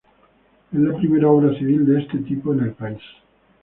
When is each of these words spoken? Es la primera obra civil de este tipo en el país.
Es 0.73 0.79
la 0.79 0.95
primera 0.97 1.29
obra 1.29 1.55
civil 1.59 1.85
de 1.85 2.01
este 2.01 2.17
tipo 2.27 2.51
en 2.53 2.61
el 2.61 2.71
país. 2.71 2.97